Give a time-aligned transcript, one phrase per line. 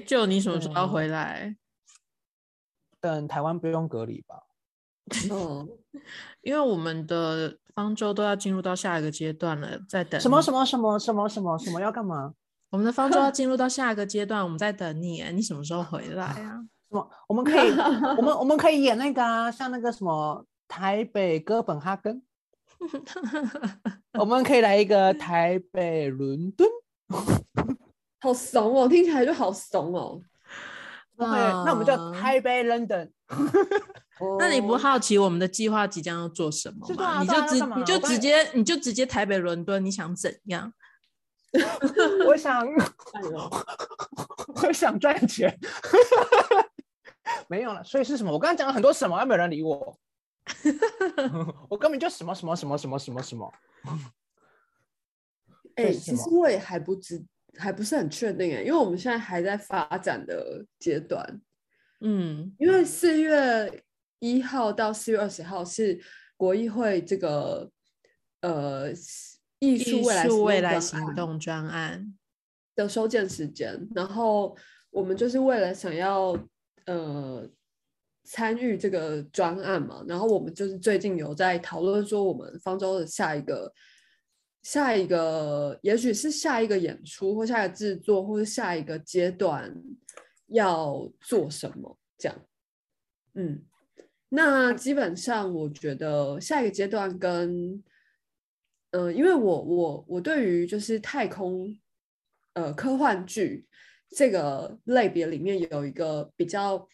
[0.00, 1.56] 就你什么时候要回来？
[3.00, 4.42] 等台湾不用隔离吧？
[5.30, 5.68] 嗯，
[6.42, 12.34] 因为我们的方舟都要进入到下一个阶段了，在等什么什么什么什么什么什么要干嘛？
[12.70, 15.22] 我们的方舟要进入到下一个阶段，我们在等你。
[15.32, 16.62] 你什么时候回来啊？
[16.88, 17.10] 什么？
[17.26, 17.70] 我们可以，
[18.16, 22.22] 我们我们可以演那个啊，像那个什么台北哥本哈根，
[24.18, 26.68] 我们可以来一个台北伦敦。
[28.20, 30.20] 好怂哦，听起来就好怂哦。
[31.16, 33.10] 对，那我们叫台北 London。
[34.38, 37.22] 那你不好奇我们的计划即将要做什么吗？
[37.22, 40.72] 你就直你就直接你就直接台北伦敦，你想怎样？
[42.26, 42.66] 我想，
[44.62, 45.58] 我想赚钱。
[47.48, 48.32] 没有了，所以是什么？
[48.32, 49.98] 我刚刚讲了很多什么，又没有人理我。
[51.68, 53.52] 我根本就什么什么什么什么什么什么。
[55.76, 57.24] 哎，其实我也还不知。
[57.60, 61.40] 还不是很确定哎，因为我们现在还在发展的阶段。
[62.00, 63.82] 嗯，因为四月
[64.18, 66.00] 一号到四月二十号是
[66.36, 67.70] 国议会这个
[68.40, 68.90] 呃
[69.58, 72.16] 艺术未来行动专案
[72.74, 74.56] 的收件时间，然后
[74.90, 76.34] 我们就是为了想要
[76.86, 77.46] 呃
[78.24, 83.72] 参与这个专案嘛，然后我们就是最近有在讨论说我们方舟的下一个。
[84.62, 89.74] 下一个，也许是下一个演出，或下一个制作，或者下一个阶段
[90.48, 91.98] 要做什么？
[92.18, 92.46] 这样，
[93.34, 93.64] 嗯，
[94.28, 97.82] 那基本上我觉得下一个阶段跟，
[98.90, 101.74] 嗯，因为我我我对于就是太空，
[102.52, 103.66] 呃，科幻剧
[104.10, 106.86] 这个类别里面有一个比较，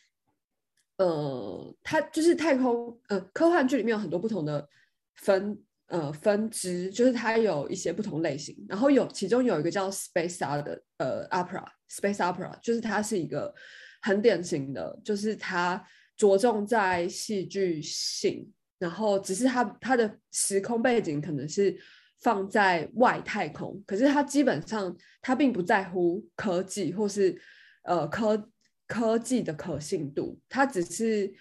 [0.98, 4.68] 呃，它就是太空，呃，科幻剧里面有很多不同的
[5.16, 5.60] 分。
[5.88, 13.54] 呃，分支就是它有一些不同类型，然后有其中有一个叫 Space Art 的呃 Opera，Space Opera 就是它是一个
[14.02, 15.80] 很典型的，就是它
[16.16, 21.78] 着重在戏剧性，然后只是它它的时空背景可能是
[22.20, 27.40] 放在外太空，可是它基本上它并不在乎科技或是
[27.84, 28.50] 呃科
[28.88, 31.32] 科技的可信度，它只是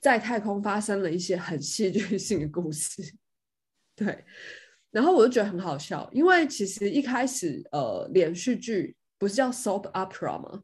[0.00, 3.02] 在太空发生了一些很戏剧性的故事。
[4.00, 4.24] 对，
[4.90, 10.62] 然后我就觉得很好笑，因为其实一开始呃，连续剧不是叫 soap opera 吗？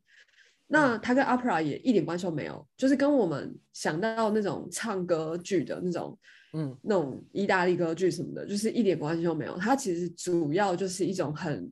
[0.69, 6.19] 那它跟 opera 也一点关系都没有，就是跟我们想到那种唱歌剧的那种，
[6.55, 9.59] 嗯，那种意大利歌剧什么的，就是一点关系都没有。
[9.59, 11.71] 它其实主要就是一种很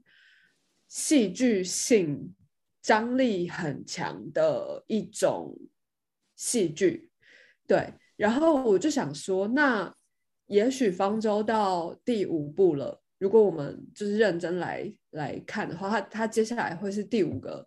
[0.89, 2.31] 戏剧性、
[2.83, 5.59] 张力很强的一种
[6.37, 7.11] 戏剧。
[7.67, 9.91] 对，然后我就想说，那。
[10.47, 13.01] 也许方舟到第五部了。
[13.19, 17.67] 如果我们就是认真来来看的话，它它接下来会是第五个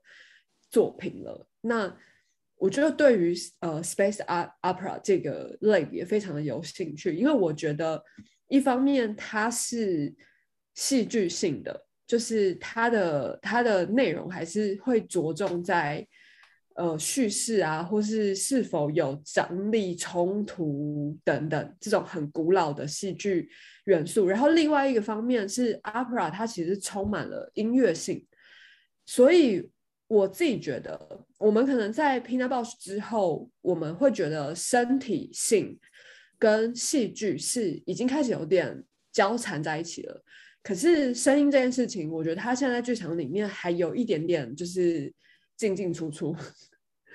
[0.70, 1.48] 作品了。
[1.62, 1.96] 那
[2.56, 4.18] 我觉得对于呃 space
[4.62, 8.04] opera 这个类别非常的有兴趣，因为我觉得
[8.50, 10.14] 一方面它是
[10.76, 16.08] 戏剧性的，就是它的它的内容还是会着重在。
[16.78, 23.50] 呃，叙事啊，或是是否有张力冲突等等这种很古老的戏剧
[23.86, 24.28] 元素。
[24.28, 28.24] 然后另外一个方面是 opera，它其实充满了音乐性。
[29.08, 29.68] 所以
[30.08, 35.80] 我自己觉得，我们可能在 Pina bosh 之后，我们会觉得身体性
[36.38, 40.24] 跟戏剧是已经开始有点交缠在一起了。
[40.62, 45.12] 可是声音这件事情，我觉得它现在剧场里面还有一点点就是
[45.56, 46.36] 进进出出。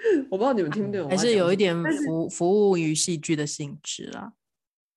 [0.30, 4.32] 我不知道你们听不懂，还是有一点服服务于戏剧的性质啦。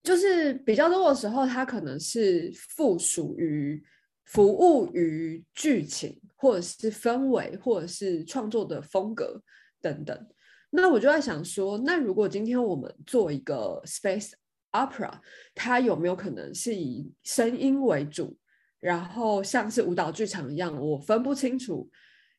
[0.02, 3.82] 就是比较多的时候，它可能是附属于
[4.24, 9.42] 服务于剧情，或者是氛围，或者是创作的风格
[9.80, 10.26] 等等。
[10.70, 14.32] 那我就在想说，那如果今天我们做一个 space
[14.72, 15.12] opera，
[15.54, 18.36] 它有没有可能是以声音为主，
[18.78, 21.90] 然后像是舞蹈剧场一样，我分不清楚。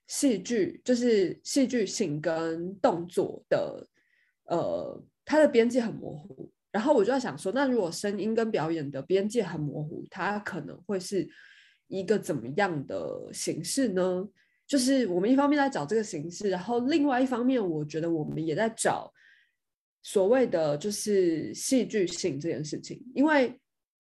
[0.08, 3.88] 戏剧就是戏剧性跟动作的，
[4.46, 6.50] 呃，它的边界很模糊。
[6.72, 11.28] 然后我就在想说，那如果声音跟表演的边界很模糊，它可能会是
[11.88, 14.28] 一个怎么样的形式呢？
[14.68, 19.12] 就是我们一方面在找这个形式，然后另外一方面，我觉得我们也在找
[20.04, 23.58] 所谓的就是戏剧性这件事情，因为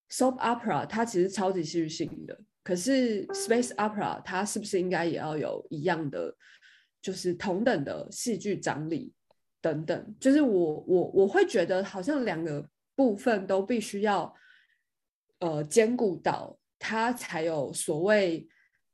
[0.09, 6.35] soap opera 它其实超级戏剧性的，可是 space opera 它是不是应该也要有一样的，
[7.01, 9.13] 就是同等的戏剧张力
[9.61, 10.15] 等等？
[10.19, 14.35] 就是我我我会觉得好像两个部分都必须要
[15.39, 18.45] 呃兼顾到，它才有所谓。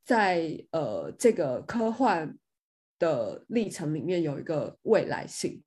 [0.06, 2.38] 在呃这个科幻
[3.00, 5.64] 的历程里面有一个未来性，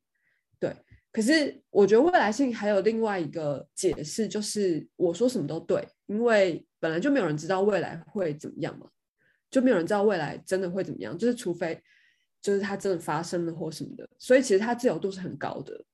[0.61, 0.77] 对。
[1.11, 8.89] 可是我觉得未来性还有另外一个解释，就是我说什么都对，因为本来就没有人知道未来会怎么样嘛，
[9.51, 11.83] 就没有人知道未来真的会怎么样，就是除非
[12.41, 15.85] 就是它真的发生了或什么的，所以其实它自由度是很高的。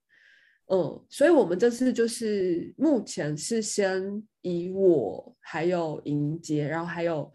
[0.67, 7.31] 嗯，所以我们这次就是目前是先以我还有迎接，然后还有。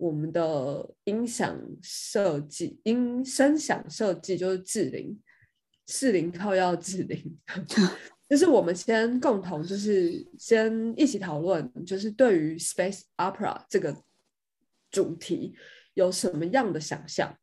[0.00, 5.20] 我们的音响设计、音声响设计就是智灵，
[5.86, 7.36] 智灵靠要智灵，
[8.28, 13.96] 就是我们先共同就是先一起讨论，就是对于 space opera 这个
[14.90, 15.54] 主题
[15.94, 17.34] 有什么样的想象。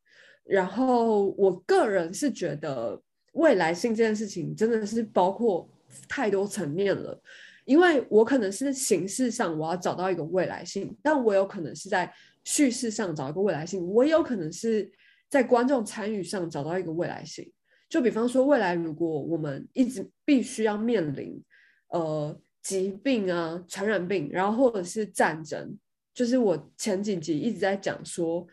[0.43, 3.01] 然后我个人是觉得
[3.33, 5.67] 未来性这件事情真的是包括
[6.07, 7.19] 太多层面了，
[7.65, 12.13] 因为我可能是形式上我要找到一个未来性，但我有可能是在。
[12.47, 14.87] 叙事上找一个未来性，我也有可能是
[15.27, 17.51] 在观众参与上找到一个未来性。
[17.87, 21.43] 就比方说，未来如果我们一直必须要面临
[21.89, 25.77] 呃疾病啊、传染病，然后或者是战争，
[26.13, 28.45] 就是我前几集一直在讲说，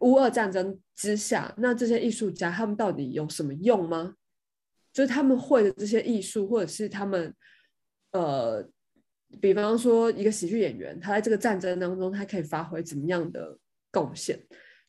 [0.00, 4.14] 乌俄战争之下，那这些艺术家他们到底有什么用吗？
[4.92, 7.34] 就是他们会的这些艺术，或者是他们
[8.12, 8.68] 呃。
[9.40, 13.58] 比方说，一个喜剧演员，他在这个战争当中，他可以发挥怎么样的
[13.90, 14.40] 贡献，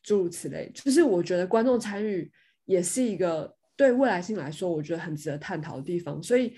[0.03, 0.71] 诸如此类。
[0.75, 2.31] 就是我觉得观众参与
[2.65, 6.21] 也是一个对未来性来说，我觉得很值得探讨的地方。
[6.21, 6.53] 所以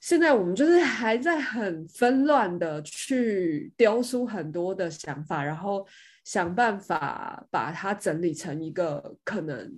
[0.00, 5.86] 现在我们就是还在很纷乱的去雕出很多的想法，然后
[6.24, 9.72] 想办法把它整理成一个可能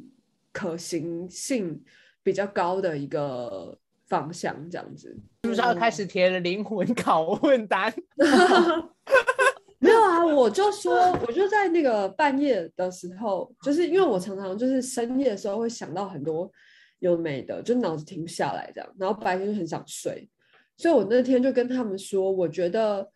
[0.51, 1.85] 可行性
[2.23, 5.15] 比较高的一个方向，这样子。
[5.45, 7.93] 是不是要开始填了灵魂拷问单？
[10.33, 10.95] 我就说，
[11.27, 16.51] 我就在那个半夜的时候，就是因为我常常就是深夜的时候会想到很多
[17.01, 20.29] 有美的，就脑子停不下来这样，然后白天就很想睡，
[20.77, 23.11] 所以我那天就跟他们说，我觉得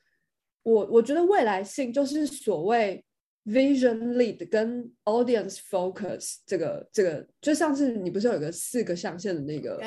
[0.63, 3.05] 我我觉得未来性就是所谓。
[3.47, 9.81] Vision lead 跟 audience focus 这个这个，就上次你不是有个四个象限的那个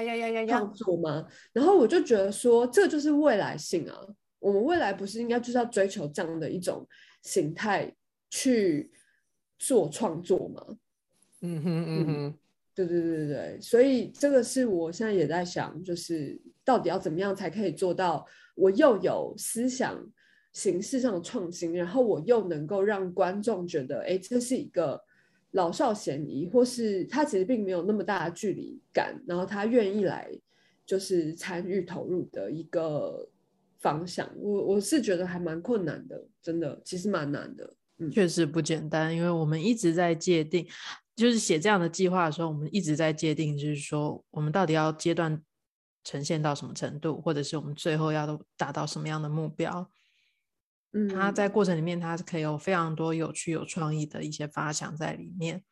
[0.48, 1.28] 创作吗？
[1.54, 3.96] 然后我就觉得说，这就是未来性啊！
[4.40, 6.84] 我们未来不是应该就是要追求这样的一种
[7.22, 7.94] 形态
[8.30, 8.92] 去
[9.58, 10.78] 做创作嘛？
[11.42, 12.38] 嗯哼嗯哼，
[12.76, 18.26] 对对对对对，所以这个是我现在也在想，就是到底要怎么样才可以做到，
[18.56, 20.12] 我又有思想。
[20.54, 25.02] 形式上的创新，然后我又能够让观众觉得，哎，这是一个
[25.52, 30.30] 老少咸宜，或是他其实并没有那么大的距离感，然后他愿意来
[30.86, 33.26] 就是参与投入的一个
[33.82, 34.32] 方向。
[34.38, 37.76] 我我是觉得还蛮困难的，真的，其实蛮难的。
[37.98, 40.66] 嗯，确实不简单，因为我们一直在界定，
[41.16, 45.44] 就是写这样的计划的时候，我们一直在界定，就是说我们到底要阶段
[46.04, 49.92] 呈现到什么程度，或者是我们最后要达到什么样的目标。
[50.94, 55.64] 嗯，它在过程里面，它是可以有非常多有趣、有创意的一些发想在里面。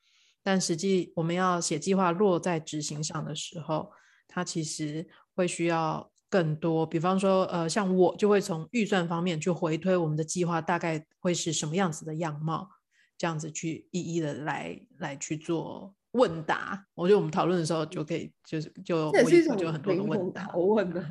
[0.42, 3.92] 但实际我们要写计划落在执行上的时候，
[4.28, 6.86] 它其实会需要更多。
[6.86, 12.70] 比方说，呃，像我就会从预算方面去回推我们的计划大概会是什么样子的样貌，
[13.18, 16.86] 这样子去一一的来来去做问答。
[16.96, 20.50] 我觉得我们讨论的时候就可以，就是就我也就很多的问答。
[20.56, 21.04] 问的。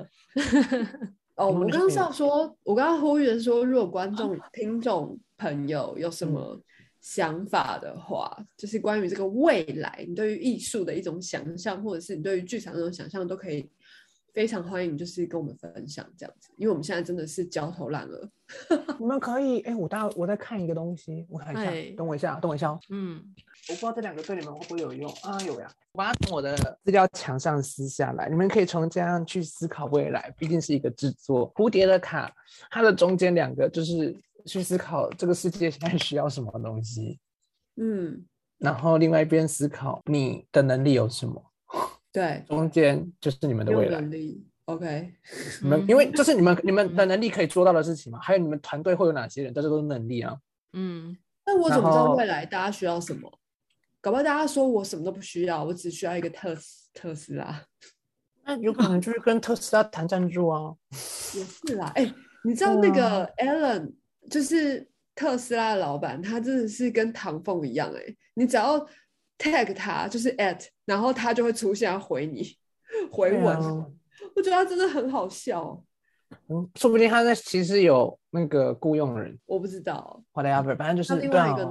[1.36, 6.60] 哦， 我刚刚是要说，我刚刚呼吁的说，如果观众、听众朋友有什么
[7.00, 13.70] 想法的话，就是关于这个未来，你对于艺术的一种想象，或者是你对于剧场那种想象，都可以
[14.32, 16.50] 非常欢迎，就是跟我们分享这样子。
[16.56, 18.30] 因为我们现在真的是焦头烂额。
[18.98, 22.80] 你们可以，哎，我大我在看一个东西，我看一下，等我一下，等我一下哦。
[22.90, 23.22] 嗯，
[23.68, 25.38] 我不知道这两个对你们会不会有用啊？
[25.42, 25.70] 有呀。
[25.92, 30.32] 我把它从我的资料墙上撕下来，你们可以从这样去思考未来。
[30.38, 32.32] 毕竟是一个制作蝴蝶的卡，
[32.70, 34.14] 它的中间两个就是
[34.46, 37.18] 去思考这个世界现在需要什么东西。
[37.76, 38.24] 嗯，
[38.58, 41.44] 然后另外一边思考你的能力有什么。
[42.12, 44.00] 对，中间就是你们的未来。
[44.00, 45.12] 能力，OK。
[45.62, 48.18] 你们因为这是你们你们的能力可以做到的事情嘛？
[48.20, 49.52] 还有你们团队会有哪些人？
[49.52, 50.36] 这都是能力啊。
[50.72, 51.16] 嗯。
[51.46, 53.30] 那我怎么知道未来大家需要什么？
[54.00, 57.64] 搞不好大家说我什么都不需要，我只需要一个特斯特斯拉。
[58.44, 60.74] 那有可能就是跟特斯拉谈赞助啊。
[60.90, 63.92] 也是啦，哎、你知道那个 Alan
[64.30, 68.86] 就是特斯拉的老板，他真的是跟唐凤一样、哎，你只要
[69.38, 72.56] tag 他，就是 at，然后他就会出现回你
[73.10, 73.86] 回文，对啊
[74.34, 75.82] 我觉得他真的很好笑，
[76.48, 80.22] 嗯，说不定他那其实有那个雇佣人我不知道。
[80.32, 81.70] ，whatever，反正就是另外一个呢？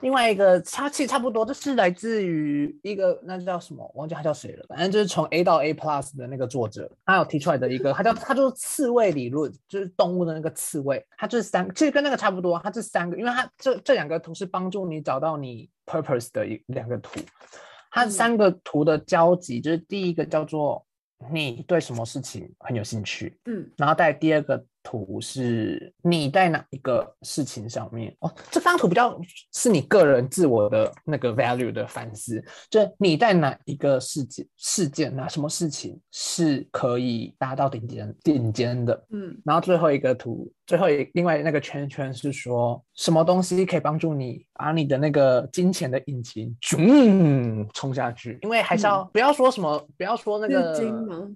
[0.00, 4.64] 另外一个他其实差不多，这是来自于一个那叫什么，忘记他叫谁了。
[4.68, 11.04] 反正就是从 A 到 A plus 的那个作者，他有提出来的一个，他叫他就是刺猬理论，就是动物的那个刺猬。
[11.16, 17.20] 他就是三，其实跟那个差不多，他这三个，因为他这这两个图是帮助你找到你 purpose 的一两个图。
[17.90, 20.84] 它嗯三个图的交集，就是第一个叫做
[21.32, 28.14] 你对什么事情很有兴趣，嗯，然后在第二个图是你在哪一个事情上面？
[28.20, 29.20] 哦，这张图比较
[29.52, 32.40] 是你个人自我的那个 value 的反思，
[32.70, 39.36] 就是你在哪一个事件事件哪什么事情是可以达到顶尖顶尖的，嗯。
[39.44, 50.86] 然后最后一个图，最后一另外那个圈圈是说什么东西可以帮助你把你的那个金钱的引擎咻冲下去，因为还是要、不要说什么，不要说那个金？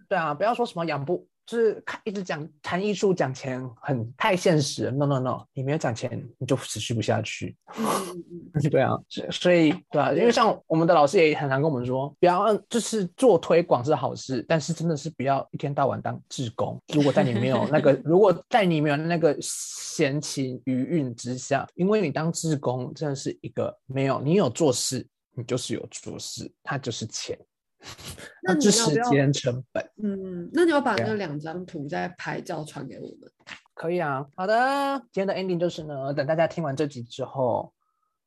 [0.09, 7.57] 对啊，不要说什么养不，就是看一直讲谈艺术讲钱很太现实，no no no，你没有讲钱你就持续不下去。
[8.71, 16.81] 对啊，所所以对啊，因为像我们的老师也很常跟我们说，不要就是做推广是好事，但是真的是不要一天到晚当志工。
[16.95, 25.05] 如果在你没有那个， 如果在你没有那个闲情余韵之下，因为你当志工真的是一个没有，你有做事，
[25.35, 27.37] 你就是有做事，它就是钱，
[28.43, 29.85] 那你时要不要间成本。
[30.03, 33.31] 嗯，那你要把那两张图再拍照传给我们。
[33.75, 37.73] 可以啊，好的，今天的 ending 就是呢，等大家听完这集之后，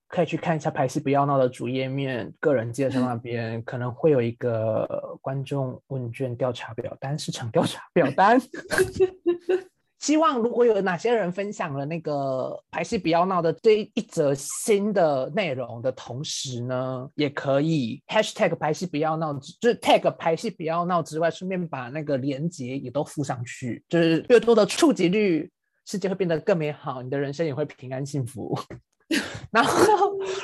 [0.07, 8.39] 可以去看一下排戏不要闹的主页面，个人介绍那边可能会有一个观众问卷调查表单，市场调查表单。
[10.03, 19.31] 希望如果有哪些人分享了那个排戏不要闹的这一则新的内容的同时呢，也可以 hashtag 排戏不要闹，
[19.62, 25.50] 就是 tag 排戏不要闹之外，顺便把那个连接也都附上去，就是越多的触及率，
[25.86, 28.60] 世界会变得更美好，你的人生也会平安幸福。
[29.51, 29.77] 然后，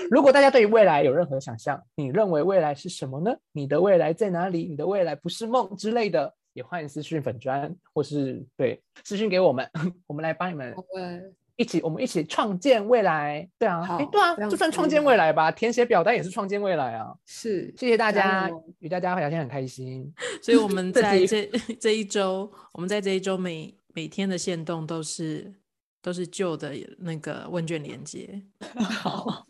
[0.10, 3.36] 如果大家对于未来有任何想象，你认为未来是什么呢？
[3.52, 4.68] 你的未来在哪里？
[4.70, 9.66] 你的未来不是梦之类的，也欢迎私讯粉砖，或是对私讯给我们，
[10.06, 11.24] 我们来帮你们对，
[11.56, 13.48] 一起，我们一起创建未来。
[13.58, 17.16] 对啊，好对啊就算创建未来吧，填写表单也是创建未来啊。
[17.26, 20.14] 是，谢谢大家，与大家聊天很开心。
[20.42, 21.50] 所以我们 在这
[21.80, 25.54] 这一周，我们在这一周每每天的限动都是
[26.02, 28.42] 都是旧的那个问卷连接。
[28.76, 29.48] 好，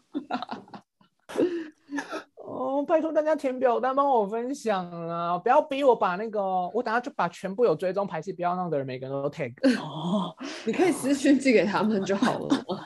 [2.80, 5.38] 哦，拜托大家填表单，帮我分享啊！
[5.38, 10.34] 不要逼我把那个，我等下就把全部有追踪排气不要闹的人，每个人都 tag， 哦，
[10.66, 12.86] 你可以私讯寄给他们就好了嘛。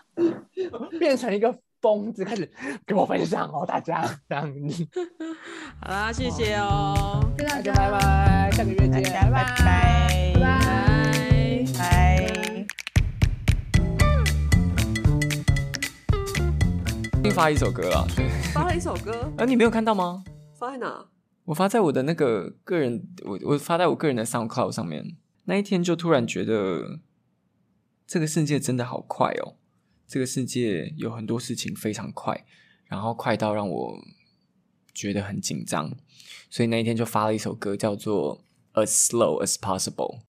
[1.00, 2.50] 变成一个疯子，开始
[2.88, 4.88] 给我分享哦，大家这样子。
[5.82, 10.44] 好啦，谢谢哦，谢谢大大家拜拜，下个月见，拜拜拜，拜。
[11.78, 12.04] 拜。
[17.24, 20.24] 新发一首歌啊，对，发了一首歌， 啊，你没有看到吗？
[20.54, 21.08] 发在哪？
[21.46, 25.18] 我发在我的那个个人，我我发在我个人的 SoundCloud 上面。
[25.46, 27.00] 那一天就突然觉得，
[28.06, 29.56] 这个世界真的好快哦！
[30.08, 32.46] 这个世界有很多事情非常快，
[32.86, 33.98] 然后快到让我
[34.94, 35.92] 觉得很紧张，
[36.52, 38.46] 所以那一天就发了一首歌，叫做
[38.86, 40.20] 《As Slow as Possible》。